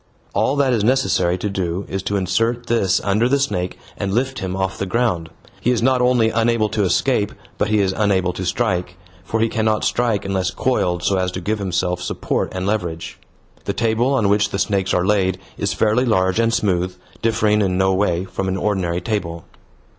[0.33, 4.39] All that is necessary to do is to insert this under the snake and lift
[4.39, 5.29] him off the ground.
[5.59, 9.47] He is not only unable to escape, but he is unable to strike, for he
[9.47, 13.19] cannot strike unless coiled so as to give himself support and leverage.
[13.65, 17.77] The table on which the snakes are laid is fairly large and smooth, differing in
[17.77, 19.45] no way from an ordinary table.